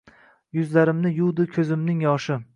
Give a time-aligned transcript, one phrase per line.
[0.59, 2.41] Yuzlarimni yuvdi ko‘zimning yoshi–